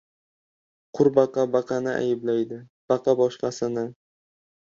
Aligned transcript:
•Qurbaqa 0.99 1.43
baqani 1.55 1.91
ayblaydi, 1.97 2.59
baqa— 2.93 3.15
boshqasini. 3.21 3.85